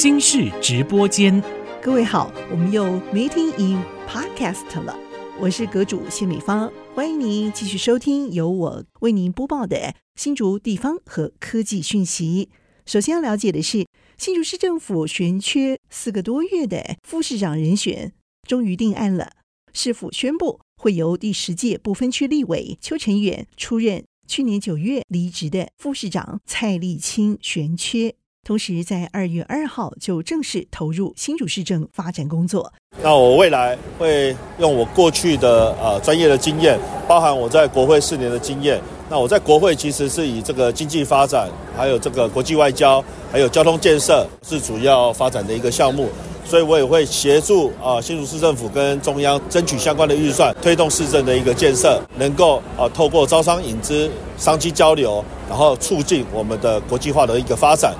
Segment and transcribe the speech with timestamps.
[0.00, 1.42] 新视直播间，
[1.82, 4.96] 各位好，我们又 Meeting in Podcast 了。
[5.40, 12.48] 我是阁主谢美芳，欢迎您继续收听由我为您播报的新竹地方和科技讯息。
[12.86, 18.12] 首先要了解的是，新竹市政府悬缺四个多月的副市长人选
[18.46, 19.32] 终于定案了，
[19.72, 28.14] 市府宣布会由第十届不分区立委邱成远出任去年九月离职的副市长蔡丽清悬缺。
[28.48, 32.72] 同时，在二月二号就正式投入新竹市政发展工作。
[33.02, 38.80] 那我未来会用我过去的呃专业的经验，包含我在国会四年的经验。
[39.10, 46.08] 那我在国会其实是以这个经济发展，还有这个国际外交，还有交通建设是主要发展的一个项目。
[46.46, 57.94] 所以我也会协助啊新竹市政府跟中央争取相关的预算，推动市政的一个建设，能够啊透过招商引资、商机交流，然后促进我们的国际化的一个发展。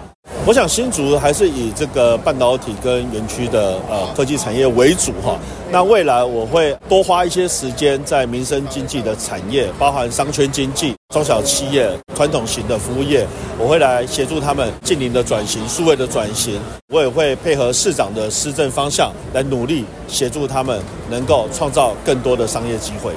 [0.47, 5.39] 我想新竹还是以这个半导体跟园区的呃科技产业为主哈。
[5.70, 13.27] 那未来我会多花一些时间在民生经济的产业，包含商圈经济、中小企业、传统型的服务业，
[13.58, 16.58] 我会来协助他们近邻的转型、数位的转型。
[16.88, 23.12] 我也会配合市长的施政方向来努力协助他们，能够创造更多的商业机会。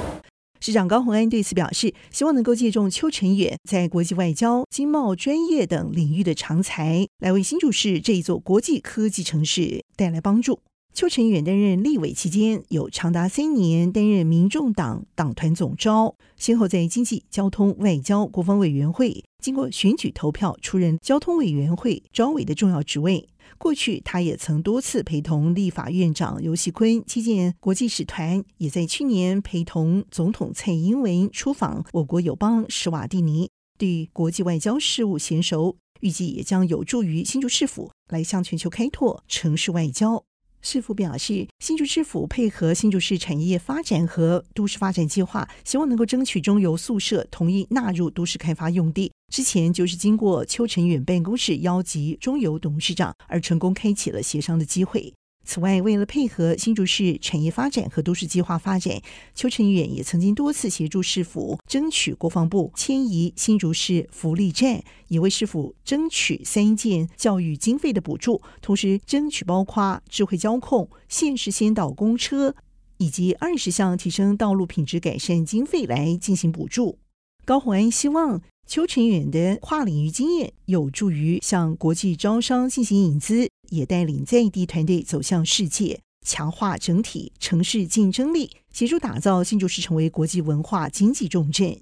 [0.64, 10.60] 市长高虹安对此表示，希望能够借重邱成远在国际外交、经贸专业等领域的长才，来为新竹市这一座国际科技城市带来帮助。
[10.94, 23.28] 邱成远担任立委期间，有长达三年担任民众党党团总召，先后在经济、交通、外交、国防委员会经过选举投票出任交通委员会招委的重要职位。
[23.58, 40.24] 过去，他也曾多次陪同立法院长游锡堃接见国际使团，也在去年陪同总统蔡英文出访我国友邦史瓦蒂尼，对国际外交事务娴熟，预计也将有助于新竹市府来向全球开拓城市外交。
[40.64, 49.12] 市府表示，新竹市府配合新竹市产业发展和都市发展计划，希望能够争取中油宿舍同意纳入都市开发用地。
[49.32, 55.12] 之前就是经过邱成远办公室邀集中油董事长，而成功开启了协商的机会。
[55.44, 59.00] 此外，为了配合新竹市产业发展和都市计划发展，
[59.34, 72.54] 邱成远也曾经多次协助市府争取国防部迁移新竹市福利站，也为市府争取三件教育经费的补助，同时争取包括智慧交控、县市先导公车
[72.98, 76.98] 以及二十项提升道路品质改善经费来进行补助。
[77.44, 78.40] 高虹安希望。
[78.64, 91.80] 邱成远的跨领域经验有助于向国际招商进行引资，也带领在地团队走向世界，强化整体城市竞争力，协助打造新竹市成为国际文化经济重镇。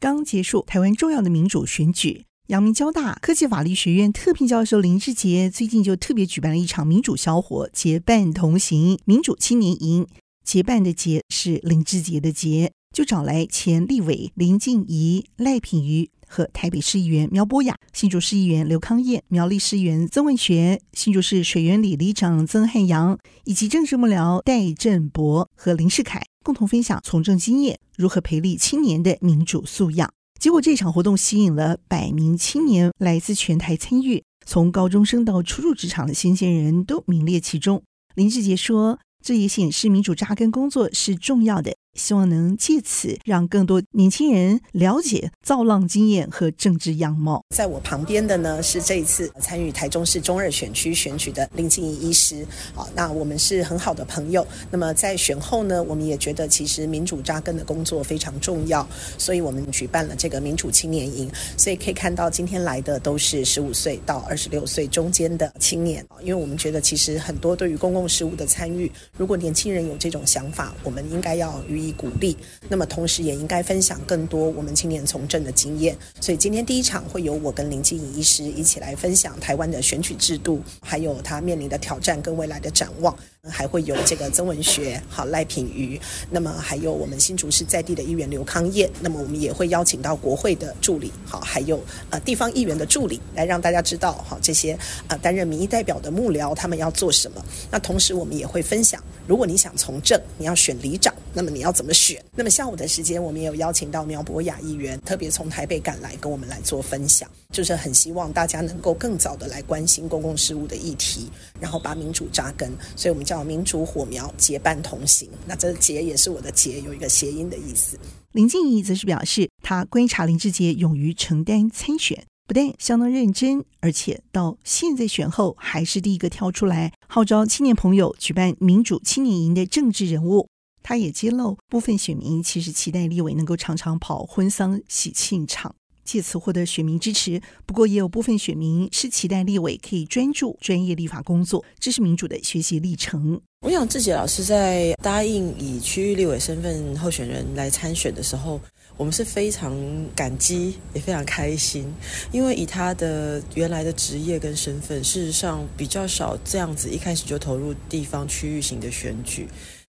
[0.00, 10.06] 刚结束台湾重要的民主选举，阳明交大科技法律学院特聘教授林志杰最近就特别举办了一场民主小伙结伴同行民主青年营，
[10.42, 12.72] 结伴的结是林志杰的杰。
[12.92, 30.12] 就找来前立委林静怡、赖品妤和台北市议员苗博雅、新竹市议员刘康燕、苗栗市议员曾文学、新竹市水源里里长曾汉阳，以及政治幕僚戴振博和林世凯，共同分享从政经验，如何培力青年的民主素养。
[30.40, 37.82] 结果这场活动吸引了百名青年来自全台参与，从高中生到初入职场的新鲜人都名列其中。
[38.16, 47.44] 林志杰说：“这也显示民主扎根工作是重要的。”希望能借此让更多年轻人了解造浪经验和政治样貌。
[47.54, 52.46] 在我旁边的呢是这一次参与台中市中二选区选举的林静仪医师。
[52.74, 54.46] 好，那我们是很好的朋友。
[54.70, 58.86] 那么在选后呢，我们也觉得其实民主扎根的工作非常重要，
[59.18, 61.30] 所以我们举办了这个民主青年营。
[61.56, 66.06] 所以可以看到今天来的都是十五岁到二十六岁中间的青年。
[66.22, 72.36] 因为我们觉得其实很多对于公共事务的参与，如果年轻人有这种想法，我们应该要予以鼓励，
[72.68, 75.96] 那么同时也应该分享更多我们青年从政的经验。
[76.20, 83.16] 所以今天第一场会由我跟林静怡医师一起来分享台湾的选举制度，还有他面临的挑战跟未来的展望。
[83.48, 85.98] 还会有这个曾文学、好赖品瑜，
[86.30, 94.78] 那么还有我们新竹市在地的议员刘康燕，那么我们也会邀请到国会的助理，好，还有呃地方议员的助理，来让大家知道好这些
[95.08, 97.42] 呃担任民意代表的幕僚他们要做什么。
[97.70, 102.22] 那同时我们也会分享，如果你想从政，你要选里长，那么你要怎么选？
[102.36, 112.70] 那么下午的时间，我们也有邀请到苗博雅议员，特别从台北赶来跟我们来做分享，就是很希望大家能够更早的来关心公共事务的议题，然后把民主扎根。
[112.94, 113.24] 所以我们。
[113.30, 117.96] 叫民主火苗结伴同行，那这结也是我的结，有一个谐音的意思。
[118.32, 130.48] 林静怡则是表示，他观察林志杰勇于承担参选，不但相当认真，而且到现在选后还是第一个跳出来号召青年朋友举办民主青年营的政治人物。
[130.82, 135.76] 他也揭露，部分选民其实期待立委能够常常跑婚丧喜庆场，
[136.10, 137.40] 借此获得选民支持。
[137.64, 143.40] 不过，也有部分选民是期待立委可以专注专业立法工作，这是民主的学习历程。
[143.60, 148.60] 我想，志杰老师在答应以区域立委身份候选人来参选的时候，
[148.96, 149.72] 我们是非常
[150.16, 151.86] 感激，也非常开心，
[152.32, 159.46] 因为以他的原来的职业跟身份，事实上比较少这样子一开始就投入地方区域型的选举。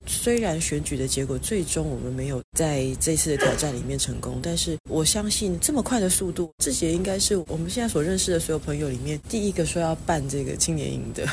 [0.09, 11.29] 虽然选举的结果最终我们没有在这次的挑战里面成功，但是我相信这么快的速度，志杰应该是我们现在所认识的所有朋友里面第一个说要办这个青年营的。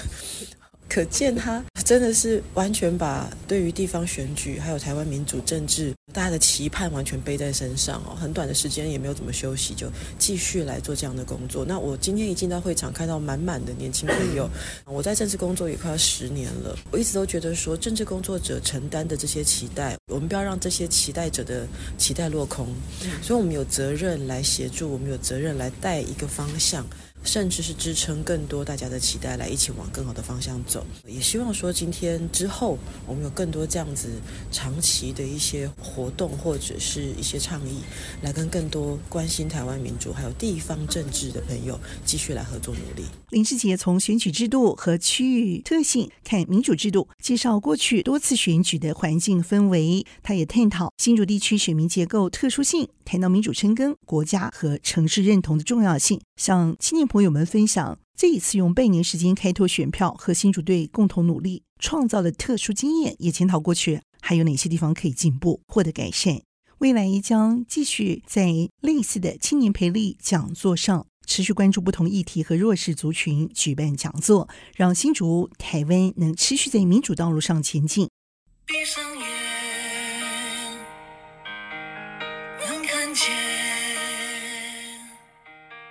[0.87, 11.65] 可见他真的是完全把对于地方选举还有台湾民主政治大家的期盼完全背在身上哦，很短的时间也没有怎么休息，就继续来做这样的工作。
[11.65, 14.49] 那我今天一进到会场，看到满满的年轻朋友，
[14.85, 21.67] 我在政治工作也快要十年了，我一直都觉得说，政治工作者承担的这些期待，我们不要让这些期待者的
[21.97, 22.67] 期待落空，
[23.21, 26.85] 所以我们有责任来协助，我们有责任来带一个方向。
[27.23, 30.74] 甚至是支撑更多大家的期待，来一起往更好的方向走。
[31.05, 34.09] 也希望说，今天之后我们有更多这样子
[34.51, 37.81] 长期的一些活动，或者是一些倡议，
[38.21, 43.07] 来跟更多关心台湾民主还有地方政治的朋友继续来合作努力。
[43.29, 50.05] 林志杰从选举制度和区域特性看民主制度，介绍过去多次选举的环境氛围。
[50.23, 66.41] 他也探讨新竹地区选民结构特殊性，谈到民主深耕、国家和城市认同的重要性，向青年朋友们分享这一次用半年时间开拓选票和新竹队共同努力创造的特殊经验，也检讨过去还有哪些地方可以进步、获得改善。
[66.77, 78.07] 未来将继续在类似的青年培力讲座上持续关注不同议题和弱势族群，举办讲座，让新竹、台湾能持续在民主道路上前进。
[78.65, 78.73] 闭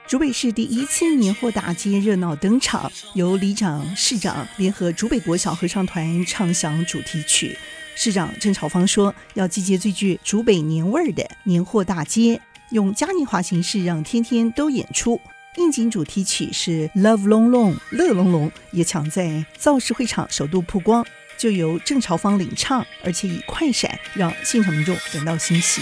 [0.06, 7.56] 竹北市第一次年货大街热闹登场，由里长、市长联合竹北国小合唱团唱响主题曲。
[7.96, 12.38] 市长郑朝方说，要集结最具竹北年味儿的年货大街，
[12.70, 15.18] 用嘉年华形式让天天都演出。
[15.56, 21.06] 应景主题曲是《Love Long Long》，乐隆隆也抢在造势会场首度曝光，
[21.38, 25.80] 就由郑朝方领唱，而且以快闪让现场民众感到欣喜。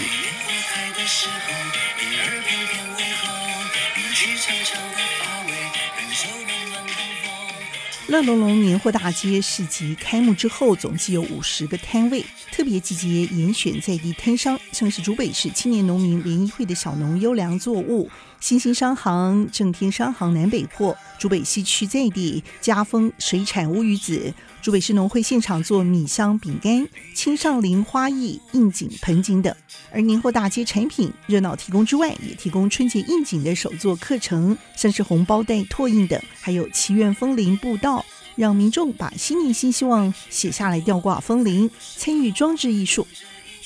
[8.07, 12.23] 乐龙龙年货大街市集开幕之后，总计有五十个摊位，
[12.53, 18.07] 特别集结严选在地摊商，像是竹北市青年农民联谊会的小农优良作物、
[18.39, 29.51] 新兴商行、正天商行南北货、竹北西区在地家丰水产乌鱼子、竹北市农会现场做米香饼干、青上林花艺应景盆景等。
[29.91, 38.05] 而年货大街产品热闹提供之外，也提供春节应景的手作课程，像是红包袋拓印等，还有祈愿风铃布道。
[38.35, 43.07] 让民众把新年新希望写下来，吊挂风铃，参与装置艺术。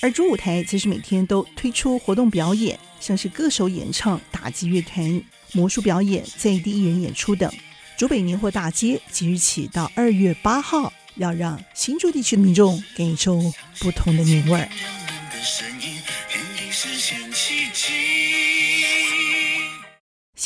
[0.02, 5.22] 而主舞台则是每天都推出活动表演，像是歌手演唱、打击乐团、
[5.54, 7.52] 魔术表演、在地艺人演出等。
[7.97, 13.42] 竹北年货大街即日起到二月八号，要让新竹地区的民众感受
[13.80, 14.69] 不同的年味儿。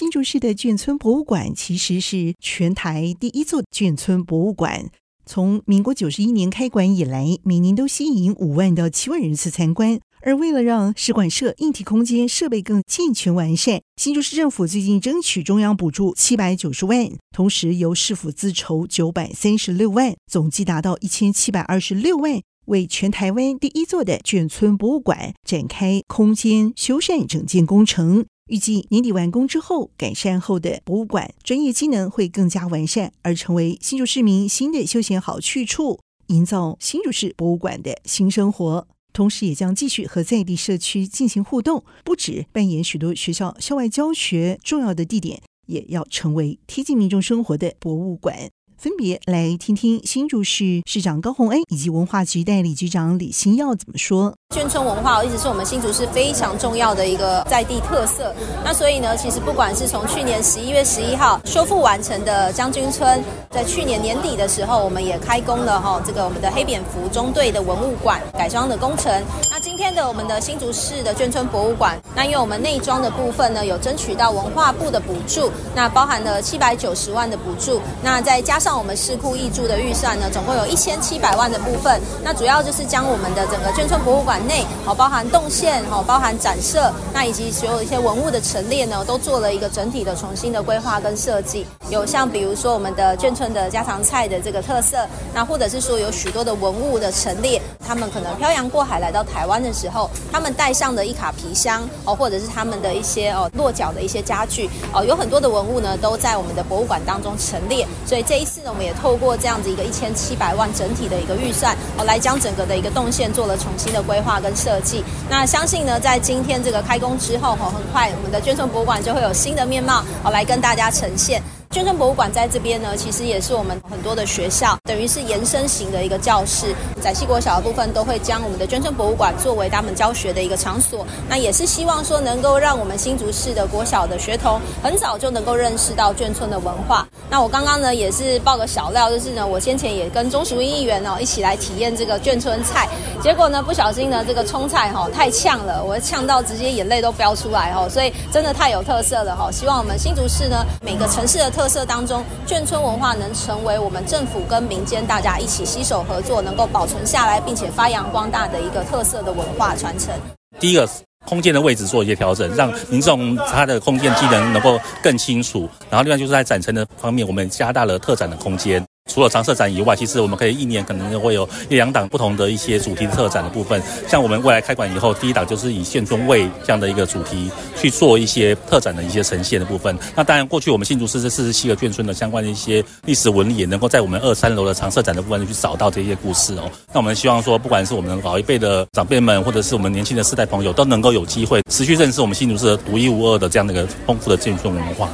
[0.01, 4.89] 新竹市的眷村博物馆其实是全台第一座眷村博物馆。
[5.27, 9.99] 从民国九十一年开馆以来，每年都吸引五万到七万人次参观。
[10.21, 28.25] 而为了让使馆社硬体空间设备更健全完善，新竹市政府最近争取中央补助七百九十万，同时由市府自筹九百三十六万，总计达到一千七百二十六万，为全台湾第一座的眷村博物馆展开空间修缮整建工程。
[28.51, 38.85] 预计年底完工之后，改善后的博物馆专业机能会更加完善，而成为新竹市民新的休闲好去处，营造新竹市博物馆的新生活。
[39.13, 48.49] 同时，也将继续和在地社区进行互动，不止扮演许多学校校外教学重要的地点，也要成为贴近民众生活的博物馆。
[48.81, 54.33] 分别来听听新竹市市长高虹安以及文化局代理局长李新耀怎么说。
[54.55, 58.33] 眷村文化一直是我们新竹市非常重要的一个在地特色。
[58.65, 69.23] 那所以呢，其实不管是从去年十一月十一号修复完成的将军村，在去年年底的时候，我们也开工了哈，这个我们的黑蝙蝠中队的文物馆改装的工程。
[69.51, 81.99] 那今天的我们的新竹市的眷村博物馆，那因为我们内装的部分呢，有争取到文化部的补助，那包含了七百九十万的补助，那再加上那我们市库挹注的预算呢，总共有一千七百万的部分。
[82.23, 91.67] 那主要就是将我们的整个眷村博物馆内，哦，包含动线，哦，包含展设，那以及所有一些文物的陈列呢，都做了一个整体的重新的规划跟设计。
[91.89, 107.85] 有像比如说我们的眷村的家常菜的这个特色，那或者是说有许多的文物的陈列，他们可能漂洋过海来到台湾的时候，他们带上的一卡皮箱哦，或者是他们的一些哦落脚的一些家具哦，有很多的文物呢都在我们的博物馆当中陈列。
[108.05, 115.03] 所以这一次那，我们也透过这样子一个一千七百万整体的一个预算哦，来将整个的一个动线做了重新的规划跟设计。
[115.29, 121.41] 那相信呢，在今天这个开工之后哦，很快我们的捐赠博物馆就会有新的面貌哦，来跟大家呈现。
[121.71, 126.75] 眷村博物馆在这边呢，其实也是我们很多的学校，等于是延伸型的一个教室。
[127.01, 131.07] 在细国小的部分，都会将我们的眷村博物馆作为他们教学的一个场所。
[131.29, 137.07] 那也是希望说，能够让我们新竹市的国小的学童很早就能够认识到眷村的文化。
[137.29, 142.89] 那我刚刚呢，也是爆个小料，就是呢，我先前也跟钟淑英议员哦一起来体验这个眷村菜，
[143.23, 149.49] 结果呢，不小心呢，这个葱菜哈太呛了，我呛到直接眼泪都飙出来哈，所以真的太有特色了哈。
[149.49, 160.11] 希望我们新竹市呢，每个城市的特特色当中，眷村文化能成为我们政府跟民间大家一起携手合作，能够保存下来，并且发扬光大的一个特色的文化传承。
[160.59, 160.89] 第一个
[161.23, 165.69] 空间的位置做一些调整，让民众他的空间机能能够更清楚。
[165.87, 168.83] 然后另外就是在展陈的方面，我们加大了特展的空间。
[169.11, 173.81] 除了常设展以外，其实我们可以一年可能会有一两档不同的一些主题特展的部分。
[174.07, 179.97] 像我们未来开馆以后，第一档就是以眷村味这样的一个主题去做一些特展的一些呈现的部分。
[180.15, 186.71] 那当然，过去我们新竹市这四十七个眷村的相关的一些历史文理，也能够在我们二三楼的常设展的部分去找到这些故事哦。
[186.93, 195.09] 那我们希望说，不管是我们老一辈的长辈们，或者是我们年轻的世代朋友，都能够有机会持续认识我们新竹市独一无二的这样的一个丰富的眷村文化。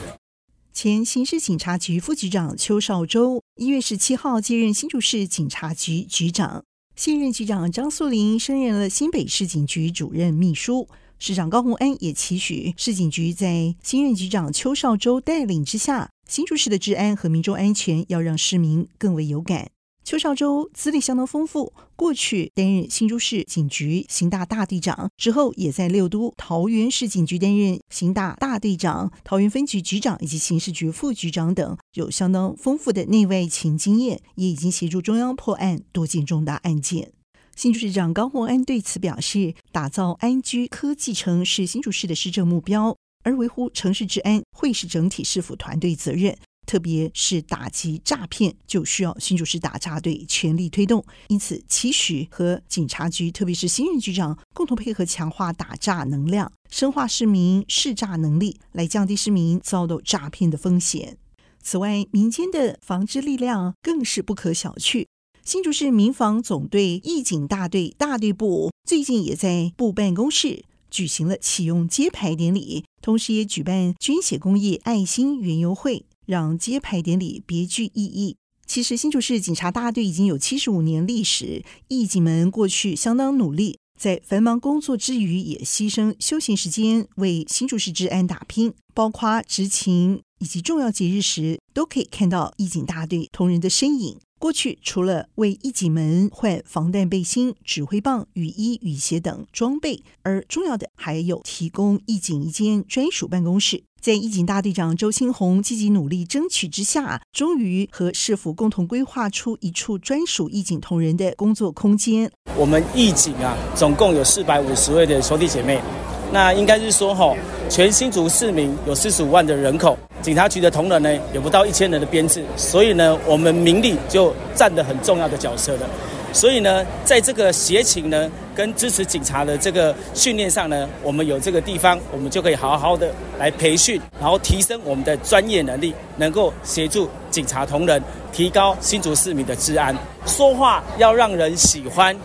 [0.79, 6.63] 前刑事警察局副局长邱少洲一月十七号接任新竹市警察局局长，
[6.96, 10.88] 现任局长张素林升任了新北市警局主任秘书。
[11.17, 19.72] 市长高鸿安也期许市警局在新任局长邱少洲带领之下，新竹市的治安和民众安全要让市民更为有感。
[20.08, 37.12] 邱少洲资历相当丰富，过去担任新竹市警局刑大大队长，之后也在六都桃园市警局担任刑大大队长、桃园分局局长以及刑事局副局长等，有相当丰富的内外勤经验，也已经协助中央破案多件重大案件。
[37.58, 42.96] 新竹市长高虹安对此表示，打造安居科技城是新竹市的施政目标，
[43.26, 46.38] 而维护城市治安会是整体市府团队责任。
[46.68, 51.04] 特别是打击诈骗，就需要新竹市打诈队全力推动。
[51.30, 61.18] 因此，期许和警察局，特别是新任局长共同配合，强化打诈能量，深化市民识诈能力，来降低市民遭到诈骗的风险。
[61.64, 65.08] 此外，民间的防治力量更是不可小觑。
[65.44, 76.06] 新竹市民防总队义警大队大队部最近也在部办公室举行了启用揭牌典礼，同时也举办捐血公益爱心园游会。
[76.27, 78.38] 让揭牌典礼别具意义。
[78.67, 94.19] 其实新竹市警察大队已经有七十五年历史，义警们过去相当努力，在繁忙工作之余也牺牲休闲时间为新竹市治安打拼，包括执勤以及重要节日时，都可以看到义警大队同仁的身影。
[94.39, 103.84] 过去除了为义警们换防弹背心、指挥棒、雨衣、雨鞋等装备，而重要的还有提供义警一间专属办公室。
[104.00, 112.32] 在义警大队长周新红积极努力争取之下，终于和市府共同规划出一处专属义警同仁的工作空间。
[112.56, 115.82] 我们义警啊，总共有四百五十位的兄弟姐妹。
[116.31, 117.34] 那应该是说，哈，
[117.69, 125.89] 全新竹市民有四十五万的人口，警察局的同仁呢，有不到一千人的编制，所以呢，我们民力就占得很重要的角色了。
[126.34, 138.03] 所以呢，在这个协勤呢，跟支持警察的这个训练上呢，我们有这个地方，我们就可以好好的来培训，然后提升我们的专业能力，能够协助警察同仁
[138.34, 139.96] 提高新竹市民的治安。
[140.25, 142.15] 说话要让人喜欢，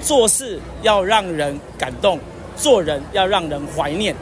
[0.00, 2.18] 做事要让人感动。
[2.56, 4.14] 做人要让人怀念。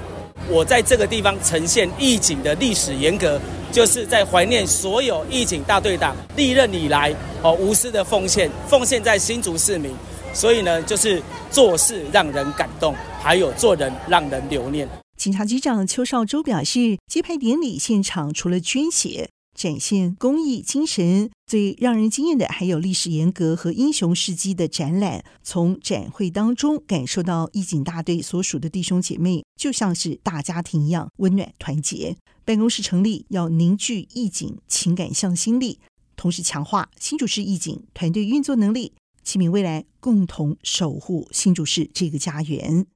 [0.50, 3.40] 我在这个地方呈现义警的历史严格，
[3.72, 9.94] 就是在怀念所有义警大队长历任以来哦无私的奉献，奉献在新竹市民。
[10.34, 14.86] 所以呢，就是做事让人感动，还有做人让人留念。
[15.16, 21.30] 警察局长邱少洲表示，揭牌典礼现场除了捐血，展现公益精神。
[21.46, 25.24] 最让人惊艳的还有历史沿革和英雄事迹的展览。
[25.42, 32.16] 从展会当中感受到义警大队所属的弟兄姐妹就像是大家庭一样温暖团结。
[32.46, 35.78] 办公室成立要凝聚义警情感向心力，
[36.16, 42.86] 同时强化新竹市义警团队运作能力，启明未来共同守护新竹市这个家园。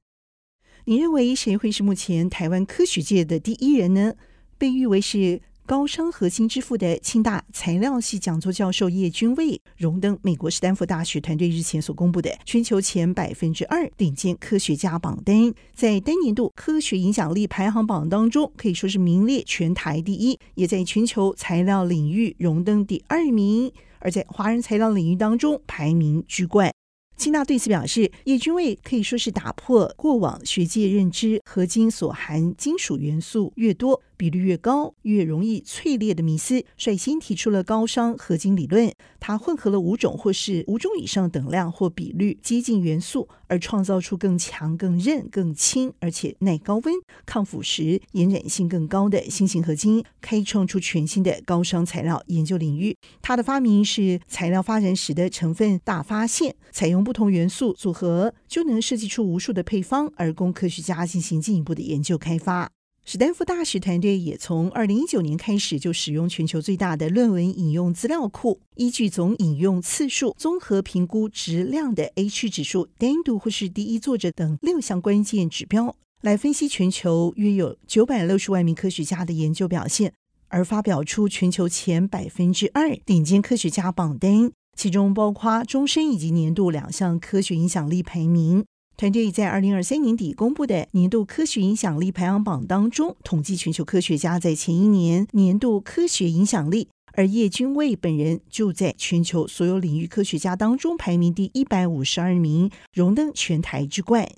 [0.85, 4.13] 你认为谁会是目前台湾科学界的第一人呢？
[4.57, 26.73] 被誉为是高商合金之父的清大材料系讲座教授叶君蔚荣登美国史丹佛大学团队日前所公布的全球前百分之二顶尖科学家榜单，在单年度科学影响力排行榜当中，可以说是名列全台第一，也在全球材料领域荣登第二名，而在华人材料领域当中排名居冠。
[27.15, 38.91] 清大对此表示，叶君蔚可以说是打破过往学界认知，合金所含金属元素越多，比率越高，越容易脆裂的迷思，率先提出了高熵合金理论。
[39.17, 46.93] 它混合了五种或是五种以上等量或比率接近元素，而创造出更强、更韧、更轻，而且耐高温、
[47.25, 52.97] 抗腐蚀、延展性更高的新型合金，开创出全新的高商材料研究领域。
[53.21, 62.69] 它的发明是材料发展史的成分大发现，采用不同元素组合就能设计出无数的配方，而供科学家进行进一步的研究开发。
[63.11, 80.13] 史丹福大学团队也从二零一九年开始就使用全球最大的论文引用资料库，依据总引用次数综合评估质量的 H 指数、单独或是第一作者等六项关键指标，来分析全球约有九百六十万名科学家的研究表现，
[80.49, 88.63] 而发表出全球前百分之二顶尖科学家榜单，其中包括终身以及年度两项科学影响力排名。
[88.99, 104.29] 团队在二零二三年底公布的年度科学影响力排行榜当中，统计全球科学家在前一年年度科学影响力，而叶君卫本人就在全球所有领域科学家当中排名第一百五十二名，荣登全台之冠。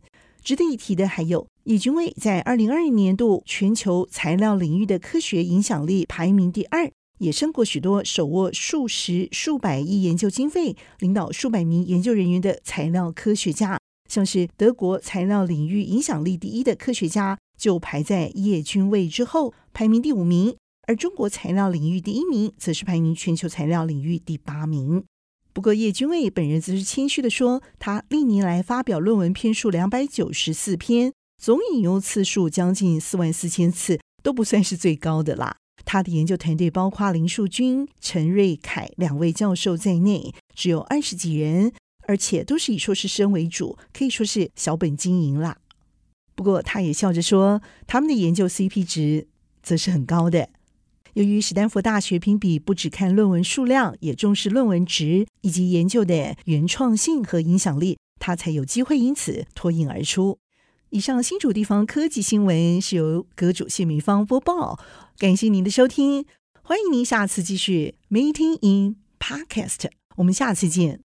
[0.43, 6.87] 值得一提的还有，叶君卫在二零二一年度全球材料领域的科学影响力排名第二，
[7.17, 13.79] 也胜过许多手握数十数百亿研究经费、领导数百名研究人员的材料科学家。
[14.11, 20.53] 像是德国材料领域影响力第一的科学家，就排在叶君蔚之后，排名第五名；
[20.85, 25.05] 而中国材料领域第一名，则是排名全球材料领域第八名。
[25.53, 35.55] 不过，叶君蔚本人则是谦虚地说，他历年来发表论文篇数两百九十四篇，总引用次数将近四万四千次，都不算是最高的啦。
[35.85, 41.71] 他的研究团队包括林树军、陈瑞凯两位教授在内，只有二十几人。
[42.07, 45.57] 而且都是以硕士生为主，可以说是小本经营啦。
[46.35, 49.27] 不过他也笑着说，他们的研究 CP 值
[49.61, 50.49] 则是很高的。
[51.13, 60.39] 由于史丹佛大学评比不只看论文数量，也重视论文值以及研究的原创性和影响力，他才有机会因此脱颖而出。
[60.89, 64.79] 以上新主地方科技新闻是由阁主谢明芳播报，
[65.17, 66.25] 感谢您的收听，
[66.63, 71.10] 欢迎您下次继续 Meeting in Podcast，我们下次见。